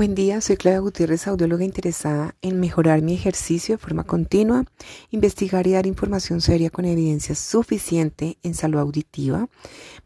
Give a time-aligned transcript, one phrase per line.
[0.00, 4.64] Buen día, soy Claudia Gutiérrez, audióloga interesada en mejorar mi ejercicio de forma continua,
[5.10, 9.50] investigar y dar información seria con evidencia suficiente en salud auditiva,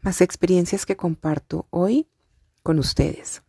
[0.01, 2.09] más experiencias que comparto hoy
[2.61, 3.41] con ustedes.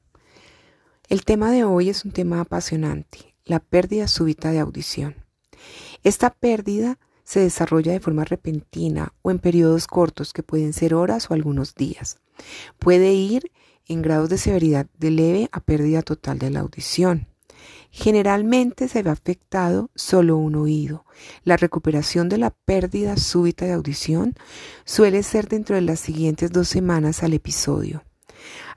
[1.09, 5.17] El tema de hoy es un tema apasionante, la pérdida súbita de audición.
[6.05, 11.29] Esta pérdida se desarrolla de forma repentina o en periodos cortos que pueden ser horas
[11.29, 12.19] o algunos días.
[12.79, 13.51] Puede ir
[13.87, 17.29] en grados de severidad de leve a pérdida total de la audición.
[17.91, 21.05] Generalmente se ve afectado solo un oído.
[21.45, 24.35] La recuperación de la pérdida súbita de audición
[24.85, 28.05] suele ser dentro de las siguientes dos semanas al episodio.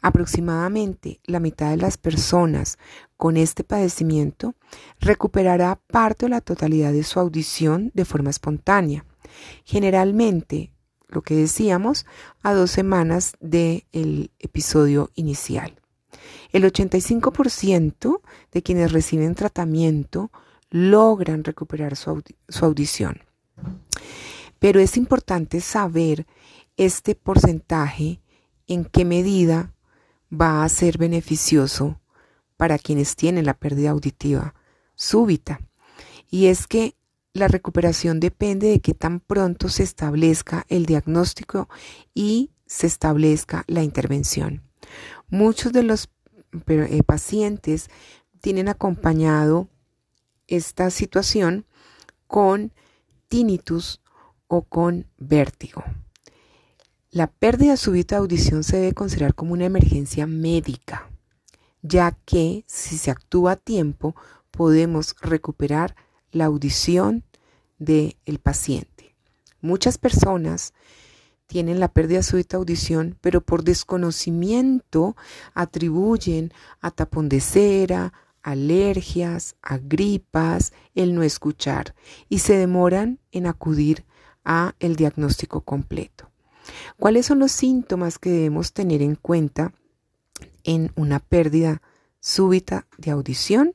[0.01, 2.77] Aproximadamente la mitad de las personas
[3.17, 4.55] con este padecimiento
[4.99, 9.05] recuperará parte o la totalidad de su audición de forma espontánea.
[9.65, 10.71] Generalmente
[11.09, 12.05] lo que decíamos,
[12.41, 15.75] a dos semanas del episodio inicial.
[16.51, 20.31] El 85% de quienes reciben tratamiento
[20.69, 23.21] logran recuperar su, su audición.
[24.59, 26.25] Pero es importante saber
[26.77, 28.21] este porcentaje
[28.67, 29.73] en qué medida
[30.31, 31.99] va a ser beneficioso
[32.55, 34.53] para quienes tienen la pérdida auditiva
[34.95, 35.61] súbita.
[36.29, 36.95] Y es que
[37.33, 41.69] la recuperación depende de que tan pronto se establezca el diagnóstico
[42.13, 44.63] y se establezca la intervención.
[45.29, 46.09] Muchos de los
[46.67, 47.89] eh, pacientes
[48.41, 49.69] tienen acompañado
[50.47, 51.65] esta situación
[52.27, 52.73] con
[53.27, 54.01] tinnitus
[54.47, 55.83] o con vértigo.
[57.11, 61.09] La pérdida súbita de audición se debe considerar como una emergencia médica,
[61.81, 64.15] ya que si se actúa a tiempo
[64.51, 65.95] podemos recuperar
[66.31, 67.23] la audición
[67.77, 69.15] del paciente.
[69.61, 70.73] Muchas personas
[71.47, 75.15] tienen la pérdida súbita de audición, pero por desconocimiento
[75.53, 78.13] atribuyen a tapón de cera,
[78.43, 81.95] alergias, a gripas, el no escuchar
[82.29, 84.05] y se demoran en acudir
[84.45, 86.29] a el diagnóstico completo.
[86.97, 89.73] ¿Cuáles son los síntomas que debemos tener en cuenta
[90.63, 91.81] en una pérdida
[92.19, 93.73] súbita de audición?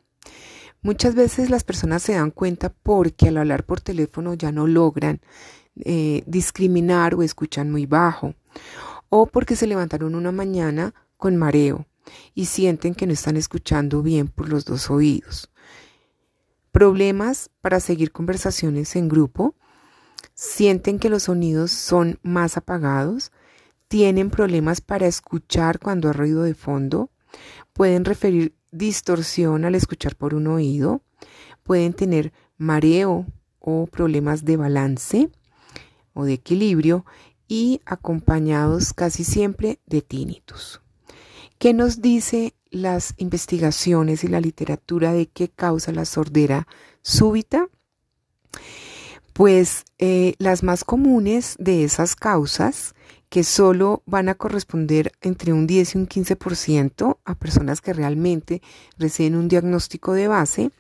[0.84, 5.22] Muchas veces las personas se dan cuenta porque al hablar por teléfono ya no logran
[5.76, 8.34] eh, discriminar o escuchan muy bajo,
[9.08, 11.86] o porque se levantaron una mañana con mareo
[12.34, 15.50] y sienten que no están escuchando bien por los dos oídos.
[16.70, 19.54] Problemas para seguir conversaciones en grupo,
[20.34, 23.32] sienten que los sonidos son más apagados,
[23.88, 27.10] tienen problemas para escuchar cuando hay ruido de fondo,
[27.72, 31.02] pueden referir distorsión al escuchar por un oído,
[31.62, 33.26] pueden tener mareo
[33.58, 35.30] o problemas de balance
[36.12, 37.06] o de equilibrio
[37.48, 40.80] y acompañados casi siempre de tinnitus.
[41.58, 46.66] ¿Qué nos dice las investigaciones y la literatura de qué causa la sordera
[47.02, 47.68] súbita?
[49.32, 52.94] Pues eh, las más comunes de esas causas
[53.34, 58.62] que solo van a corresponder entre un 10 y un 15% a personas que realmente
[58.96, 60.70] reciben un diagnóstico de base,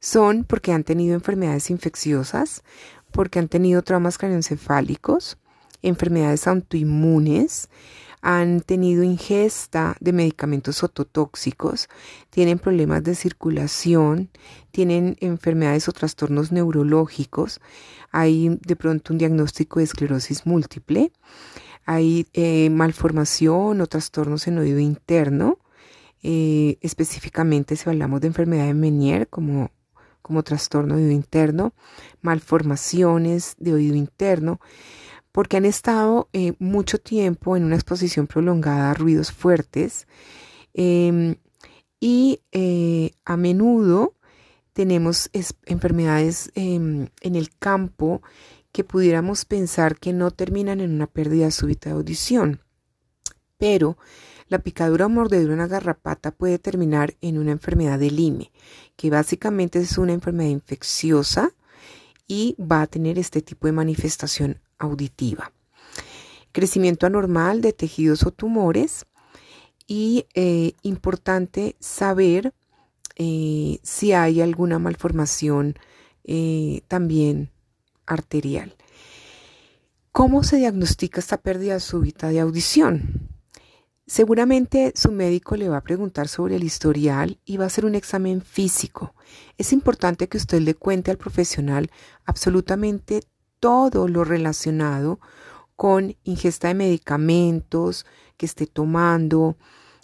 [0.00, 2.64] son porque han tenido enfermedades infecciosas,
[3.12, 5.36] porque han tenido traumas craneoencefálicos,
[5.82, 7.68] enfermedades autoinmunes,
[8.22, 11.90] han tenido ingesta de medicamentos ototóxicos,
[12.30, 14.30] tienen problemas de circulación,
[14.70, 17.60] tienen enfermedades o trastornos neurológicos,
[18.10, 21.12] hay de pronto un diagnóstico de esclerosis múltiple,
[21.84, 25.58] hay eh, malformación o trastornos en oído interno.
[26.22, 29.70] Eh, específicamente si hablamos de enfermedad de Menier como,
[30.20, 31.72] como trastorno de oído interno,
[32.20, 34.60] malformaciones de oído interno,
[35.32, 40.06] porque han estado eh, mucho tiempo en una exposición prolongada a ruidos fuertes
[40.74, 41.36] em,
[42.00, 42.40] y
[43.24, 44.14] a menudo
[44.72, 45.30] tenemos
[45.66, 48.22] enfermedades em, en el campo
[48.72, 52.60] que pudiéramos pensar que no terminan en una pérdida súbita de audición.
[53.58, 53.98] Pero
[54.48, 58.50] la picadura o mordedura en una garrapata puede terminar en una enfermedad de Lyme,
[58.96, 61.54] que básicamente es una enfermedad infecciosa
[62.26, 65.52] y va a tener este tipo de manifestación auditiva.
[66.52, 69.06] Crecimiento anormal de tejidos o tumores
[69.86, 72.52] y eh, importante saber
[73.16, 75.76] eh, si hay alguna malformación
[76.24, 77.50] eh, también
[78.10, 78.74] arterial.
[80.12, 83.30] ¿Cómo se diagnostica esta pérdida súbita de audición?
[84.06, 87.94] Seguramente su médico le va a preguntar sobre el historial y va a hacer un
[87.94, 89.14] examen físico.
[89.56, 91.92] Es importante que usted le cuente al profesional
[92.24, 93.22] absolutamente
[93.60, 95.20] todo lo relacionado
[95.76, 98.04] con ingesta de medicamentos
[98.36, 99.56] que esté tomando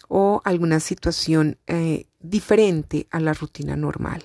[0.08, 4.24] o alguna situación eh, diferente a la rutina normal.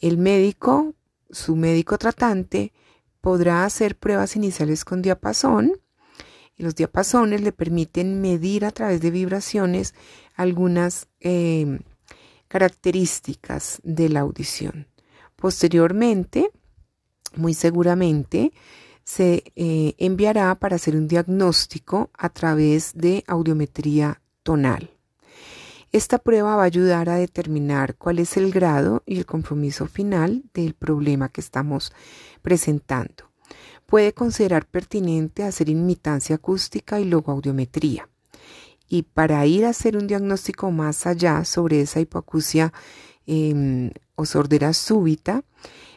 [0.00, 0.94] El médico,
[1.30, 2.72] su médico tratante,
[3.20, 5.72] podrá hacer pruebas iniciales con diapasón
[6.56, 9.94] y los diapasones le permiten medir a través de vibraciones
[10.34, 11.80] algunas eh,
[12.48, 14.88] características de la audición.
[15.36, 16.50] Posteriormente,
[17.36, 18.52] muy seguramente,
[19.04, 24.97] se eh, enviará para hacer un diagnóstico a través de audiometría tonal.
[25.90, 30.44] Esta prueba va a ayudar a determinar cuál es el grado y el compromiso final
[30.52, 31.92] del problema que estamos
[32.42, 33.30] presentando.
[33.86, 38.06] Puede considerar pertinente hacer imitancia acústica y logoaudiometría.
[38.86, 42.72] Y para ir a hacer un diagnóstico más allá sobre esa hipoacusia
[43.26, 45.42] em, o sordera súbita,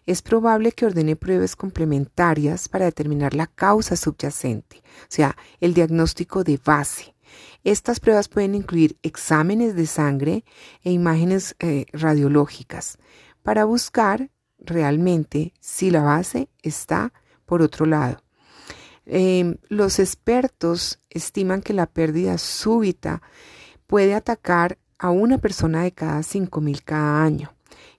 [0.05, 6.43] es probable que ordene pruebas complementarias para determinar la causa subyacente, o sea, el diagnóstico
[6.43, 7.13] de base.
[7.63, 10.45] Estas pruebas pueden incluir exámenes de sangre
[10.83, 12.97] e imágenes eh, radiológicas
[13.43, 14.29] para buscar
[14.59, 17.13] realmente si la base está
[17.45, 18.21] por otro lado.
[19.05, 23.21] Em, los expertos estiman que la pérdida súbita
[23.87, 27.51] puede atacar a una persona de cada 5.000 cada año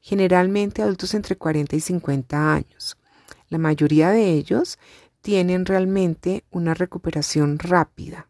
[0.02, 2.98] generalmente adultos entre 40 y 50 años.
[3.48, 4.78] La mayoría de ellos
[5.20, 8.28] tienen realmente una recuperación rápida.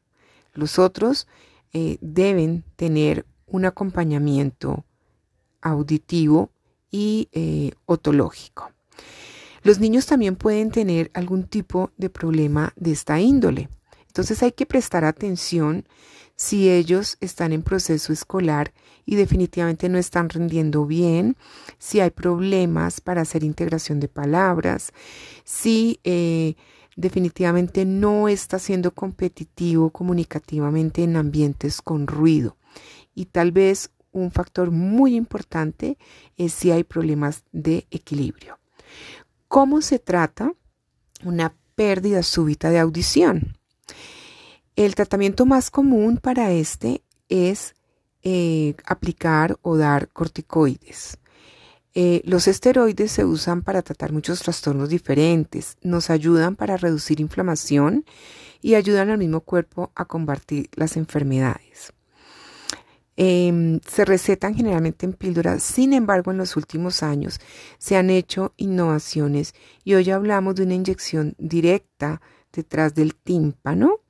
[0.55, 1.27] Los otros
[1.73, 4.85] eh, deben tener un acompañamiento
[5.61, 6.51] auditivo
[6.91, 8.71] y eh, otológico.
[9.63, 13.69] Los niños también pueden tener algún tipo de problema de esta índole.
[14.09, 15.87] Entonces hay que prestar atención
[16.37, 18.73] si ellos están en proceso escolar
[19.07, 21.37] y definitivamente no están rindiendo bien,
[21.79, 24.93] si hay problemas para hacer integración de palabras,
[25.45, 26.57] si eh,
[26.97, 32.57] definitivamente no está siendo competitivo comunicativamente en ambientes con ruido.
[33.15, 35.99] Y tal vez un factor muy importante
[36.37, 38.59] es si hay problemas de equilibrio.
[39.49, 40.53] ¿Cómo se trata
[41.25, 43.59] una pérdida súbita de audición?
[44.77, 47.75] El tratamiento más común para este es
[48.23, 51.19] eh, aplicar o dar corticoides.
[51.95, 58.05] Eh, los esteroides se usan para tratar muchos trastornos diferentes, nos ayudan para reducir inflamación
[58.63, 61.93] y ayudan al mismo cuerpo a combatir las enfermedades.
[63.17, 67.41] Em, se recetan generalmente en píldoras, sin embargo en los últimos años
[67.77, 69.55] se han hecho innovaciones
[69.85, 72.23] y hoy hablamos de una inyección directa
[72.53, 74.02] detrás del tímpano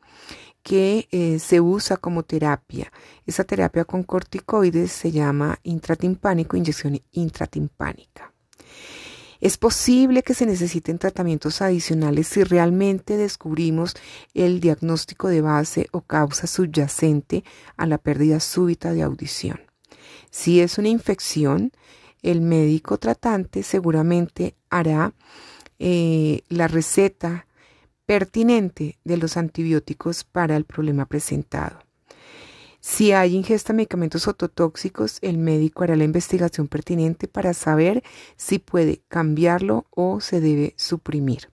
[0.63, 2.93] que eh, se usa como terapia.
[3.27, 8.33] Esa terapia con corticoides se llama intratimpánico, inyección intratimpánica.
[9.41, 13.97] Es posible que se necesiten tratamientos adicionales si realmente descubrimos
[14.35, 17.43] el diagnóstico de base o causa subyacente
[17.77, 19.61] a la pérdida súbita de audición.
[20.31, 21.73] Si es una infección,
[22.23, 25.13] el médico tratante seguramente hará
[25.81, 27.47] eh, la receta
[28.07, 31.79] pertinente de los antibióticos para el problema presentado.
[32.81, 38.03] Si hay ingesta de medicamentos ototóxicos, el médico hará la investigación pertinente para saber
[38.37, 41.49] si puede cambiarlo o se debe suprimir.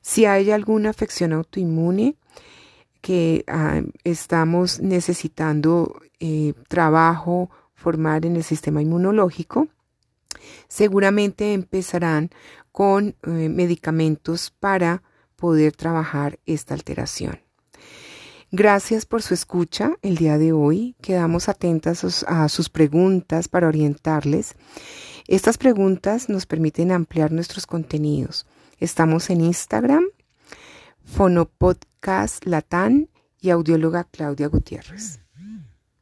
[0.00, 2.16] Si hay alguna afección autoinmune
[3.02, 9.68] que ah, estamos necesitando eh, trabajo formar en el sistema inmunológico,
[10.66, 12.30] seguramente empezarán
[12.72, 15.02] con eh, medicamentos para
[15.42, 17.40] poder trabajar esta alteración.
[18.52, 20.94] Gracias por su escucha el día de hoy.
[21.02, 24.54] Quedamos atentas a sus preguntas para orientarles.
[25.26, 28.46] Estas preguntas nos permiten ampliar nuestros contenidos.
[28.78, 30.04] Estamos en Instagram,
[31.04, 33.08] Fonopodcast Latán
[33.40, 35.18] y audióloga Claudia Gutiérrez.